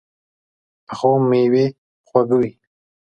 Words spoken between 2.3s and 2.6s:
وي